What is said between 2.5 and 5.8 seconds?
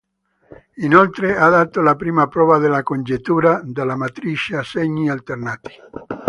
della congettura della matrice a segni alternati.